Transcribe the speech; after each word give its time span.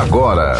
agora. 0.00 0.54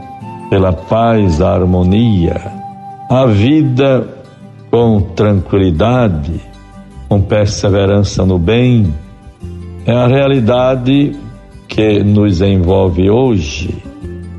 pela 0.50 0.74
paz, 0.74 1.42
a 1.42 1.54
harmonia, 1.54 2.42
a 3.10 3.26
vida 3.26 4.06
com 4.70 5.00
tranquilidade, 5.16 6.42
com 7.08 7.22
perseverança 7.22 8.26
no 8.26 8.38
bem, 8.38 8.94
é 9.86 9.94
a 9.94 10.08
realidade 10.08 11.18
que 11.70 12.04
nos 12.04 12.42
envolve 12.42 13.10
hoje 13.10 13.74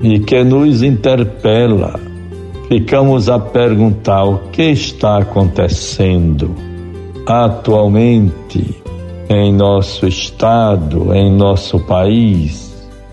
e 0.02 0.18
que 0.18 0.44
nos 0.44 0.82
interpela. 0.82 1.98
Ficamos 2.68 3.30
a 3.30 3.38
perguntar 3.38 4.24
o 4.24 4.38
que 4.52 4.62
está 4.62 5.18
acontecendo 5.18 6.54
atualmente 7.26 8.82
em 9.28 9.52
nosso 9.52 10.06
estado, 10.06 11.14
em 11.14 11.32
nosso 11.32 11.78
país. 11.80 12.70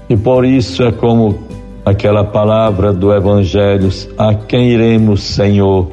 E 0.10 0.18
por 0.18 0.44
isso 0.46 0.84
é 0.84 0.92
como 0.92 1.38
aquela 1.86 2.24
palavra 2.24 2.92
do 2.92 3.14
Evangelho: 3.14 3.90
A 4.18 4.34
quem 4.34 4.72
iremos, 4.72 5.22
Senhor? 5.22 5.88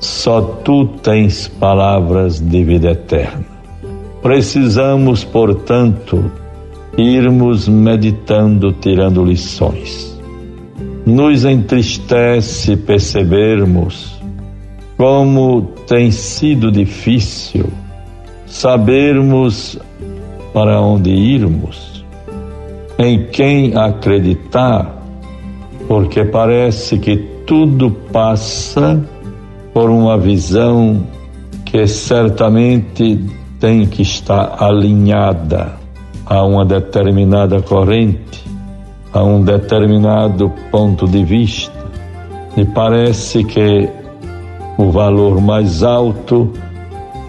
Só 0.00 0.40
tu 0.40 0.86
tens 1.02 1.48
palavras 1.48 2.40
de 2.40 2.62
vida 2.64 2.92
eterna. 2.92 3.44
Precisamos, 4.22 5.24
portanto, 5.24 6.30
irmos 6.98 7.68
meditando, 7.68 8.72
tirando 8.72 9.24
lições. 9.24 10.18
Nos 11.06 11.44
entristece 11.44 12.76
percebermos 12.76 14.18
como 14.96 15.62
tem 15.86 16.10
sido 16.10 16.72
difícil 16.72 17.66
sabermos 18.46 19.78
para 20.52 20.80
onde 20.80 21.10
irmos, 21.10 22.04
em 22.98 23.26
quem 23.26 23.76
acreditar, 23.76 25.00
porque 25.86 26.24
parece 26.24 26.98
que 26.98 27.16
tudo 27.46 27.92
passa 28.12 29.00
por 29.72 29.88
uma 29.88 30.18
visão 30.18 31.06
que 31.64 31.86
certamente 31.86 33.24
tem 33.60 33.86
que 33.86 34.02
estar 34.02 34.56
alinhada 34.58 35.77
a 36.28 36.44
uma 36.44 36.64
determinada 36.64 37.62
corrente, 37.62 38.44
a 39.12 39.22
um 39.24 39.42
determinado 39.42 40.52
ponto 40.70 41.08
de 41.08 41.24
vista. 41.24 41.72
E 42.56 42.64
parece 42.64 43.42
que 43.44 43.88
o 44.76 44.90
valor 44.90 45.40
mais 45.40 45.82
alto 45.82 46.52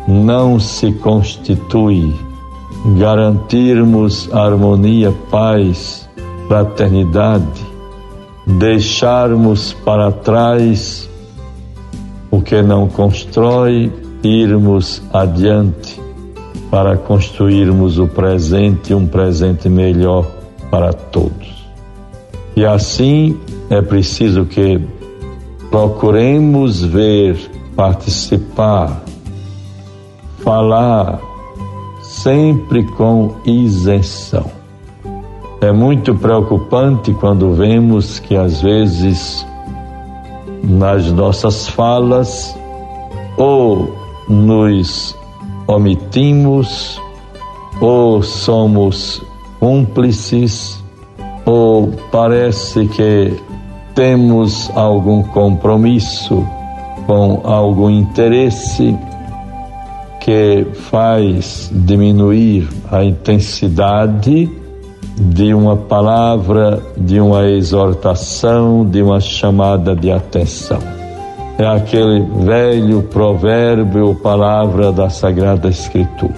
não 0.07 0.59
se 0.59 0.91
constitui 0.91 2.13
garantirmos 2.97 4.29
harmonia, 4.33 5.13
paz, 5.29 6.09
fraternidade, 6.47 7.65
deixarmos 8.45 9.73
para 9.85 10.11
trás 10.11 11.09
o 12.31 12.41
que 12.41 12.61
não 12.61 12.87
constrói, 12.87 13.91
irmos 14.23 15.01
adiante 15.13 15.98
para 16.69 16.97
construirmos 16.97 17.97
o 17.97 18.07
presente, 18.07 18.93
um 18.93 19.07
presente 19.07 19.67
melhor 19.67 20.25
para 20.69 20.93
todos. 20.93 21.67
E 22.55 22.65
assim 22.65 23.37
é 23.69 23.81
preciso 23.81 24.45
que 24.45 24.79
procuremos 25.71 26.83
ver, 26.83 27.37
participar, 27.75 29.01
falar 30.39 31.19
sempre 32.01 32.83
com 32.83 33.35
isenção. 33.45 34.45
É 35.61 35.71
muito 35.71 36.15
preocupante 36.15 37.13
quando 37.13 37.53
vemos 37.53 38.19
que 38.19 38.35
às 38.35 38.61
vezes 38.61 39.45
nas 40.63 41.11
nossas 41.11 41.67
falas 41.67 42.55
ou 43.37 43.93
nos 44.27 45.18
omitimos 45.69 46.99
ou 47.79 48.23
somos 48.23 49.21
cúmplices 49.59 50.83
ou 51.45 51.91
parece 52.11 52.87
que 52.87 53.33
temos 53.93 54.71
algum 54.75 55.21
compromisso 55.21 56.45
com 57.05 57.41
algum 57.43 57.89
interesse 57.89 58.97
que 60.19 60.65
faz 60.89 61.69
diminuir 61.71 62.67
a 62.91 63.03
intensidade 63.03 64.49
de 65.17 65.53
uma 65.53 65.75
palavra, 65.75 66.81
de 66.97 67.19
uma 67.19 67.47
exortação, 67.47 68.85
de 68.85 69.01
uma 69.01 69.19
chamada 69.19 69.95
de 69.95 70.11
atenção. 70.11 70.98
É 71.59 71.67
aquele 71.67 72.21
velho 72.45 73.03
provérbio 73.03 74.15
palavra 74.15 74.93
da 74.93 75.09
Sagrada 75.09 75.67
Escritura. 75.67 76.33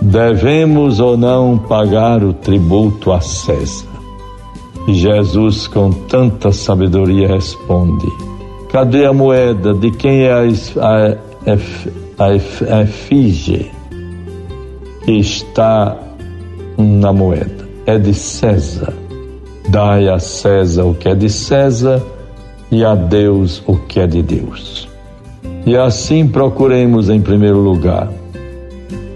Devemos 0.00 1.00
ou 1.00 1.18
não 1.18 1.58
pagar 1.58 2.24
o 2.24 2.32
tributo 2.32 3.12
a 3.12 3.20
César? 3.20 3.90
E 4.88 4.94
Jesus, 4.94 5.68
com 5.68 5.90
tanta 5.90 6.50
sabedoria, 6.50 7.28
responde: 7.28 8.06
Cadê 8.70 9.04
a 9.04 9.12
moeda? 9.12 9.74
De 9.74 9.90
quem 9.90 10.22
é 10.22 10.32
a, 10.32 11.18
a 12.18 12.82
efígie 12.82 13.70
que 15.04 15.12
está 15.12 15.94
na 16.78 17.12
moeda? 17.12 17.68
É 17.84 17.98
de 17.98 18.14
César. 18.14 18.94
Dai 19.68 20.08
a 20.08 20.18
César 20.18 20.86
o 20.86 20.94
que 20.94 21.06
é 21.06 21.14
de 21.14 21.28
César 21.28 22.02
e 22.70 22.84
a 22.84 22.94
Deus 22.94 23.62
o 23.66 23.76
que 23.76 24.00
é 24.00 24.06
de 24.06 24.22
Deus. 24.22 24.88
E 25.66 25.76
assim 25.76 26.26
procuremos, 26.26 27.10
em 27.10 27.20
primeiro 27.20 27.58
lugar, 27.58 28.08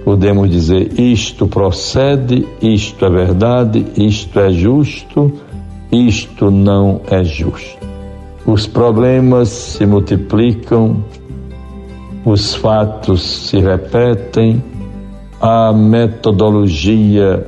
podemos 0.04 0.50
dizer: 0.50 0.98
isto 0.98 1.46
procede, 1.46 2.46
isto 2.60 3.04
é 3.04 3.10
verdade, 3.10 3.86
isto 3.96 4.38
é 4.38 4.50
justo 4.50 5.32
isto 5.94 6.50
não 6.50 7.00
é 7.08 7.22
justo. 7.22 7.78
Os 8.46 8.66
problemas 8.66 9.48
se 9.48 9.86
multiplicam, 9.86 11.02
os 12.24 12.54
fatos 12.54 13.22
se 13.22 13.58
repetem, 13.58 14.62
a 15.40 15.72
metodologia 15.72 17.46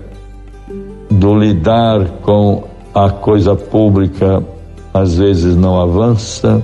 do 1.10 1.38
lidar 1.38 2.04
com 2.22 2.64
a 2.94 3.10
coisa 3.10 3.54
pública 3.54 4.42
às 4.96 5.18
vezes 5.18 5.54
não 5.54 5.78
avança 5.78 6.62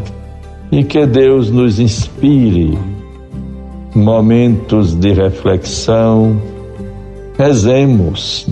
e 0.71 0.83
que 0.83 1.05
Deus 1.05 1.51
nos 1.51 1.79
inspire 1.79 2.79
momentos 3.95 4.95
de 4.95 5.13
reflexão. 5.13 6.41
Rezemos 7.39 8.47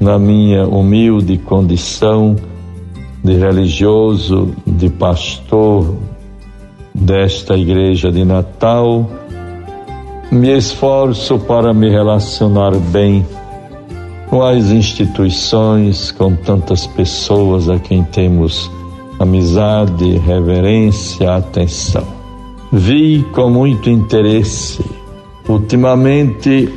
na 0.00 0.18
minha 0.18 0.66
humilde 0.66 1.38
condição 1.38 2.34
de 3.22 3.34
religioso, 3.34 4.52
de 4.66 4.88
pastor 4.88 5.94
desta 6.92 7.56
igreja 7.56 8.10
de 8.10 8.24
Natal, 8.24 9.08
me 10.32 10.56
esforço 10.56 11.38
para 11.38 11.72
me 11.72 11.88
relacionar 11.88 12.74
bem 12.76 13.24
com 14.28 14.42
as 14.42 14.70
instituições, 14.70 16.10
com 16.10 16.34
tantas 16.34 16.86
pessoas 16.86 17.68
a 17.68 17.78
quem 17.78 18.02
temos 18.04 18.70
amizade, 19.20 20.16
reverência, 20.16 21.36
atenção. 21.36 22.06
Vi 22.72 23.22
com 23.32 23.50
muito 23.50 23.90
interesse, 23.90 24.82
ultimamente, 25.46 26.72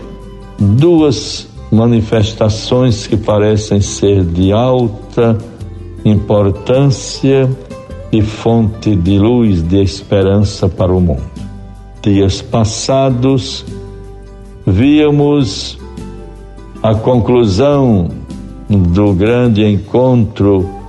duas 0.60 1.48
manifestações 1.72 3.08
que 3.08 3.16
parecem 3.16 3.80
ser 3.80 4.26
de 4.26 4.52
alta 4.52 5.38
importância 6.04 7.50
e 8.12 8.22
fonte 8.22 8.94
de 8.94 9.18
luz, 9.18 9.64
de 9.64 9.82
esperança 9.82 10.68
para 10.68 10.92
o 10.92 11.00
mundo. 11.00 11.24
Dias 12.02 12.42
passados, 12.42 13.64
víamos 14.68 15.80
a 16.82 16.94
conclusão 16.94 18.10
do 18.70 19.14
grande 19.14 19.64
encontro 19.64 20.83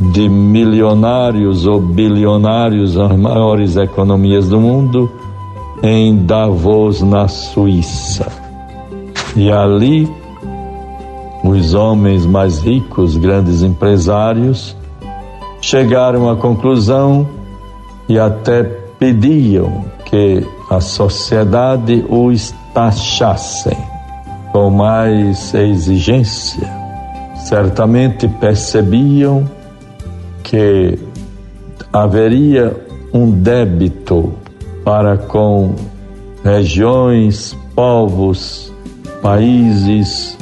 de 0.00 0.28
milionários 0.28 1.66
ou 1.66 1.80
bilionários, 1.80 2.96
as 2.96 3.16
maiores 3.16 3.76
economias 3.76 4.48
do 4.48 4.60
mundo, 4.60 5.10
em 5.82 6.16
Davos, 6.24 7.02
na 7.02 7.26
Suíça. 7.26 8.26
E 9.36 9.50
ali, 9.50 10.08
os 11.44 11.74
homens 11.74 12.26
mais 12.26 12.60
ricos, 12.60 13.16
grandes 13.16 13.62
empresários, 13.62 14.76
chegaram 15.60 16.30
à 16.30 16.36
conclusão 16.36 17.28
e 18.08 18.18
até 18.18 18.62
pediam 18.98 19.84
que 20.04 20.46
a 20.70 20.80
sociedade 20.80 22.04
os 22.08 22.54
taxassem 22.72 23.76
com 24.52 24.70
mais 24.70 25.54
exigência. 25.54 26.68
Certamente 27.36 28.28
percebiam 28.28 29.44
que 30.48 30.98
haveria 31.92 32.74
um 33.12 33.30
débito 33.30 34.32
para 34.82 35.18
com 35.18 35.74
regiões, 36.42 37.56
povos, 37.74 38.72
países 39.20 40.36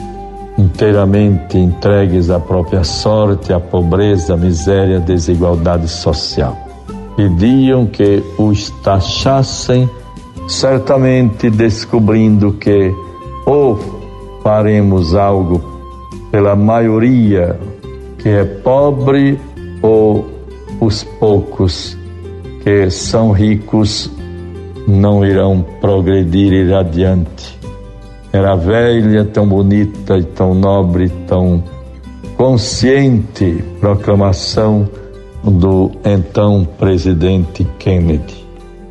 inteiramente 0.56 1.58
entregues 1.58 2.30
à 2.30 2.38
própria 2.38 2.84
sorte, 2.84 3.52
à 3.52 3.58
pobreza, 3.60 4.34
à 4.34 4.36
miséria, 4.36 4.98
à 4.98 5.00
desigualdade 5.00 5.88
social. 5.88 6.56
Pediam 7.16 7.86
que 7.86 8.22
os 8.38 8.70
taxassem, 8.82 9.90
certamente 10.46 11.50
descobrindo 11.50 12.52
que 12.52 12.94
ou 13.44 13.78
faremos 14.42 15.14
algo 15.16 15.60
pela 16.30 16.54
maioria 16.54 17.58
que 18.18 18.28
é 18.28 18.44
pobre 18.44 19.38
ou 19.82 20.26
os 20.80 21.04
poucos 21.04 21.96
que 22.62 22.90
são 22.90 23.32
ricos 23.32 24.10
não 24.86 25.24
irão 25.24 25.64
progredir 25.80 26.52
ir 26.52 26.74
adiante. 26.74 27.56
Era 28.32 28.54
velha, 28.54 29.24
tão 29.24 29.46
bonita 29.48 30.18
e 30.18 30.24
tão 30.24 30.54
nobre, 30.54 31.08
tão 31.26 31.62
consciente 32.36 33.64
proclamação 33.80 34.88
do 35.42 35.90
então 36.04 36.66
presidente 36.78 37.66
Kennedy. 37.78 38.44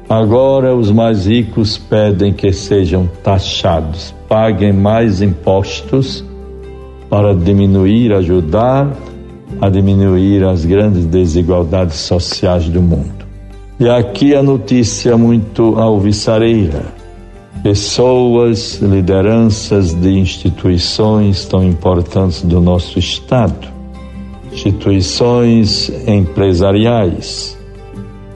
Agora 0.10 0.76
os 0.76 0.92
mais 0.92 1.26
ricos 1.26 1.78
pedem 1.78 2.31
que 2.31 2.52
sejam 2.54 3.10
taxados, 3.24 4.14
paguem 4.28 4.72
mais 4.72 5.22
impostos 5.22 6.24
para 7.10 7.34
diminuir, 7.34 8.14
ajudar 8.14 8.96
a 9.62 9.69
diminuir 9.69 10.44
as 10.44 10.66
grandes 10.66 11.06
desigualdades 11.06 11.98
sociais 11.98 12.68
do 12.69 12.81
mundo. 12.81 13.25
E 13.80 13.90
aqui 13.90 14.34
a 14.34 14.42
notícia 14.42 15.18
muito 15.18 15.75
alvissareira. 15.78 16.94
Pessoas, 17.62 18.80
lideranças 18.81 19.94
de 19.94 20.18
instituições 20.18 21.46
tão 21.46 21.63
importantes 21.63 22.42
do 22.42 22.62
nosso 22.62 23.00
Estado, 23.00 23.68
instituições 24.52 25.92
empresariais, 26.07 27.57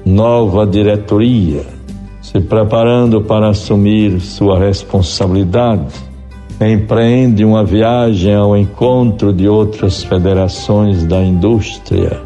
nova 0.06 0.66
diretoria, 0.66 1.64
se 2.22 2.40
preparando 2.42 3.22
para 3.22 3.50
assumir 3.50 4.20
sua 4.20 4.60
responsabilidade, 4.60 6.09
empreende 6.62 7.46
uma 7.46 7.64
viagem 7.64 8.36
ao 8.36 8.56
encontro 8.58 9.32
de 9.32 9.48
outras 9.48 10.04
federações 10.04 11.06
da 11.06 11.24
indústria 11.24 12.22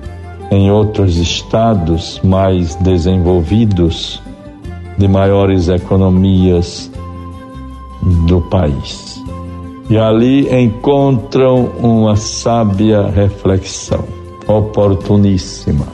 em 0.51 0.71
outros 0.71 1.18
estados 1.18 2.19
mais 2.24 2.75
desenvolvidos, 2.75 4.21
de 4.97 5.07
maiores 5.07 5.68
economias 5.68 6.91
do 8.27 8.41
país. 8.41 9.21
E 9.89 9.97
ali 9.97 10.47
encontram 10.56 11.71
uma 11.81 12.15
sábia 12.15 13.07
reflexão, 13.07 14.03
oportuníssima. 14.47 15.85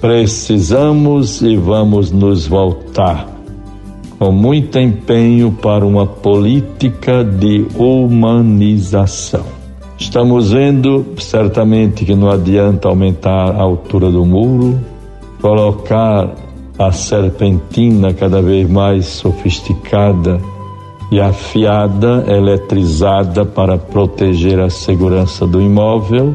Precisamos 0.00 1.42
e 1.42 1.56
vamos 1.56 2.10
nos 2.10 2.46
voltar 2.46 3.37
com 4.18 4.32
muito 4.32 4.78
empenho 4.78 5.52
para 5.52 5.86
uma 5.86 6.06
política 6.06 7.22
de 7.22 7.66
humanização. 7.76 9.44
Estamos 9.96 10.50
vendo 10.50 11.06
certamente 11.18 12.04
que 12.04 12.14
não 12.14 12.30
adianta 12.30 12.88
aumentar 12.88 13.50
a 13.52 13.62
altura 13.62 14.10
do 14.10 14.24
muro, 14.24 14.78
colocar 15.40 16.34
a 16.78 16.92
serpentina 16.92 18.12
cada 18.12 18.40
vez 18.40 18.68
mais 18.68 19.06
sofisticada 19.06 20.40
e 21.10 21.20
afiada, 21.20 22.24
eletrizada 22.28 23.44
para 23.44 23.78
proteger 23.78 24.60
a 24.60 24.70
segurança 24.70 25.46
do 25.46 25.60
imóvel, 25.60 26.34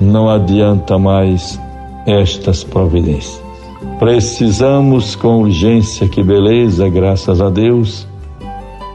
não 0.00 0.28
adianta 0.28 0.98
mais 0.98 1.60
estas 2.06 2.64
providências. 2.64 3.47
Precisamos 3.98 5.16
com 5.16 5.42
urgência, 5.42 6.08
que 6.08 6.22
beleza, 6.22 6.88
graças 6.88 7.40
a 7.40 7.50
Deus, 7.50 8.06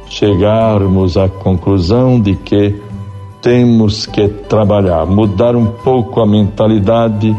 chegarmos 0.07 1.17
à 1.17 1.27
conclusão 1.27 2.19
de 2.21 2.35
que 2.35 2.73
temos 3.41 4.05
que 4.05 4.29
trabalhar, 4.29 5.05
mudar 5.05 5.57
um 5.57 5.65
pouco 5.65 6.21
a 6.21 6.25
mentalidade 6.25 7.35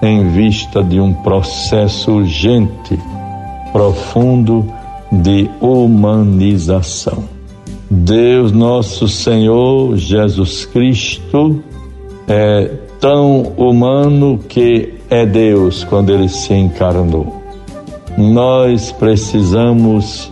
em 0.00 0.28
vista 0.28 0.84
de 0.84 1.00
um 1.00 1.12
processo 1.12 2.12
urgente, 2.12 2.96
profundo 3.72 4.64
de 5.10 5.50
humanização. 5.60 7.24
Deus 7.90 8.52
nosso 8.52 9.08
Senhor 9.08 9.96
Jesus 9.96 10.64
Cristo 10.64 11.60
é 12.28 12.70
tão 13.00 13.42
humano 13.56 14.38
que 14.46 14.94
é 15.08 15.24
Deus 15.24 15.82
quando 15.84 16.10
ele 16.10 16.28
se 16.28 16.52
encarnou. 16.52 17.42
Nós 18.18 18.92
precisamos 18.92 20.30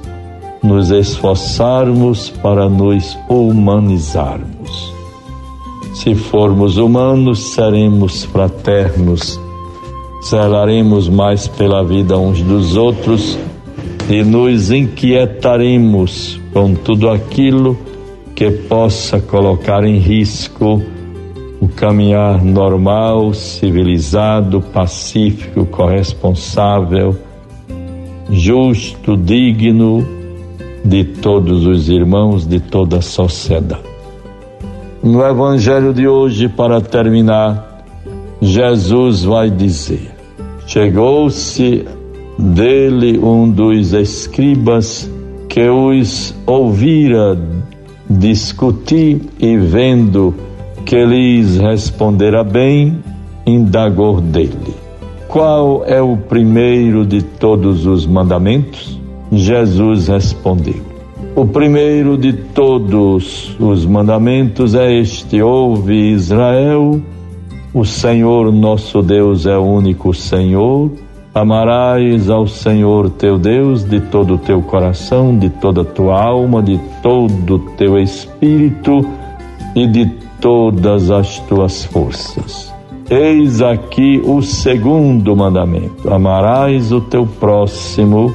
nos 0.62 0.90
esforçarmos 0.90 2.28
para 2.28 2.68
nos 2.68 3.16
humanizarmos. 3.28 4.92
Se 5.94 6.14
formos 6.14 6.76
humanos, 6.76 7.54
seremos 7.54 8.24
fraternos, 8.24 9.40
zelaremos 10.24 11.08
mais 11.08 11.48
pela 11.48 11.82
vida 11.82 12.18
uns 12.18 12.42
dos 12.42 12.76
outros 12.76 13.38
e 14.10 14.22
nos 14.22 14.70
inquietaremos 14.70 16.38
com 16.52 16.74
tudo 16.74 17.08
aquilo 17.08 17.78
que 18.34 18.50
possa 18.50 19.20
colocar 19.20 19.84
em 19.84 19.98
risco 19.98 20.82
o 21.60 21.68
caminhar 21.68 22.44
normal, 22.44 23.34
civilizado, 23.34 24.60
pacífico, 24.60 25.66
corresponsável, 25.66 27.16
justo, 28.30 29.16
digno 29.16 30.06
de 30.84 31.04
todos 31.04 31.66
os 31.66 31.88
irmãos, 31.88 32.46
de 32.46 32.60
toda 32.60 32.98
a 32.98 33.02
sociedade. 33.02 33.82
No 35.02 35.24
Evangelho 35.24 35.92
de 35.92 36.06
hoje, 36.06 36.48
para 36.48 36.80
terminar, 36.80 37.84
Jesus 38.40 39.24
vai 39.24 39.50
dizer: 39.50 40.12
Chegou-se 40.66 41.84
dele 42.38 43.18
um 43.18 43.50
dos 43.50 43.92
escribas 43.92 45.10
que 45.48 45.68
os 45.68 46.34
ouvira 46.46 47.38
discutir 48.08 49.20
e 49.40 49.56
vendo 49.56 50.34
que 50.88 51.04
lhes 51.04 51.58
respondera 51.58 52.42
bem, 52.42 52.98
indagou 53.46 54.22
dele: 54.22 54.74
Qual 55.28 55.84
é 55.84 56.00
o 56.00 56.16
primeiro 56.16 57.04
de 57.04 57.20
todos 57.20 57.84
os 57.84 58.06
mandamentos? 58.06 58.98
Jesus 59.30 60.08
respondeu: 60.08 60.80
O 61.36 61.44
primeiro 61.44 62.16
de 62.16 62.32
todos 62.32 63.54
os 63.60 63.84
mandamentos 63.84 64.74
é 64.74 64.90
este: 64.94 65.42
Ouve 65.42 66.12
Israel, 66.12 66.98
o 67.74 67.84
Senhor 67.84 68.50
nosso 68.50 69.02
Deus 69.02 69.44
é 69.44 69.58
o 69.58 69.62
único 69.62 70.14
Senhor. 70.14 70.90
Amarás 71.34 72.30
ao 72.30 72.46
Senhor 72.46 73.10
teu 73.10 73.38
Deus 73.38 73.84
de 73.84 74.00
todo 74.00 74.36
o 74.36 74.38
teu 74.38 74.62
coração, 74.62 75.38
de 75.38 75.50
toda 75.50 75.82
a 75.82 75.84
tua 75.84 76.18
alma, 76.18 76.62
de 76.62 76.80
todo 77.02 77.56
o 77.56 77.58
teu 77.76 77.98
espírito 77.98 79.06
e 79.76 79.86
de 79.86 80.27
todas 80.40 81.10
as 81.10 81.38
tuas 81.40 81.84
forças. 81.84 82.72
Eis 83.10 83.62
aqui 83.62 84.20
o 84.24 84.42
segundo 84.42 85.34
mandamento: 85.34 86.12
amarás 86.12 86.92
o 86.92 87.00
teu 87.00 87.26
próximo 87.26 88.34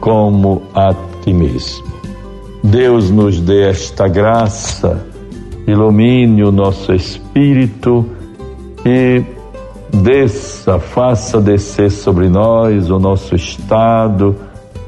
como 0.00 0.62
a 0.74 0.94
ti 1.22 1.32
mesmo. 1.32 1.86
Deus 2.62 3.10
nos 3.10 3.40
dê 3.40 3.68
esta 3.68 4.08
graça, 4.08 5.04
ilumine 5.66 6.44
o 6.44 6.52
nosso 6.52 6.92
espírito 6.94 8.06
e 8.84 9.22
desça, 9.92 10.78
faça 10.78 11.40
descer 11.40 11.90
sobre 11.90 12.28
nós 12.28 12.90
o 12.90 12.98
nosso 12.98 13.34
Estado, 13.34 14.36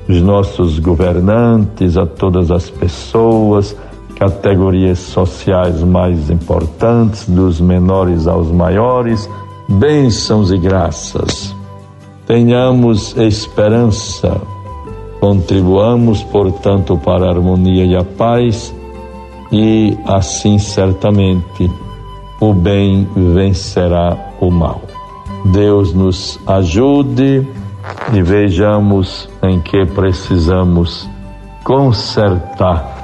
os 0.08 0.20
nossos 0.20 0.78
governantes, 0.78 1.96
a 1.96 2.06
todas 2.06 2.50
as 2.50 2.68
pessoas, 2.68 3.76
categorias 4.20 4.98
sociais 4.98 5.82
mais 5.82 6.28
importantes, 6.28 7.26
dos 7.26 7.58
menores 7.58 8.26
aos 8.26 8.52
maiores, 8.52 9.26
bênçãos 9.66 10.52
e 10.52 10.58
graças. 10.58 11.56
Tenhamos 12.26 13.16
esperança, 13.16 14.38
contribuamos, 15.18 16.22
portanto, 16.22 16.98
para 16.98 17.24
a 17.24 17.30
harmonia 17.30 17.86
e 17.86 17.96
a 17.96 18.04
paz, 18.04 18.74
e 19.50 19.96
assim 20.04 20.58
certamente 20.58 21.70
o 22.42 22.52
bem 22.52 23.08
vencerá 23.16 24.34
o 24.38 24.50
mal. 24.50 24.82
Deus 25.46 25.94
nos 25.94 26.38
ajude 26.46 27.48
e 28.12 28.22
vejamos 28.22 29.30
em 29.42 29.60
que 29.60 29.86
precisamos 29.86 31.08
consertar 31.64 32.99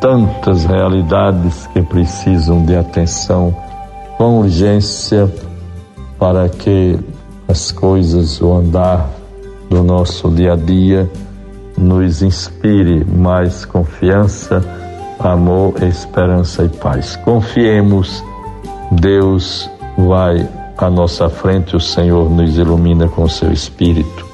tantas 0.00 0.64
realidades 0.64 1.66
que 1.68 1.82
precisam 1.82 2.64
de 2.64 2.76
atenção 2.76 3.54
com 4.16 4.40
urgência 4.40 5.32
para 6.18 6.48
que 6.48 6.98
as 7.46 7.72
coisas, 7.72 8.40
o 8.40 8.52
andar 8.52 9.08
do 9.70 9.82
nosso 9.82 10.28
dia 10.30 10.52
a 10.52 10.56
dia 10.56 11.10
nos 11.76 12.22
inspire 12.22 13.04
mais 13.04 13.64
confiança, 13.64 14.62
amor, 15.18 15.82
esperança 15.82 16.64
e 16.64 16.68
paz. 16.68 17.16
Confiemos, 17.16 18.22
Deus 18.92 19.70
vai 19.96 20.48
à 20.76 20.90
nossa 20.90 21.28
frente, 21.28 21.76
o 21.76 21.80
Senhor 21.80 22.28
nos 22.30 22.58
ilumina 22.58 23.08
com 23.08 23.28
seu 23.28 23.52
Espírito. 23.52 24.26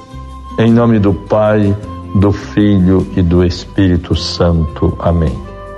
Em 0.57 0.71
nome 0.71 0.99
do 0.99 1.13
Pai, 1.13 1.75
do 2.15 2.31
Filho 2.31 3.07
e 3.15 3.21
do 3.21 3.43
Espírito 3.43 4.15
Santo. 4.15 4.95
Amém. 4.99 5.54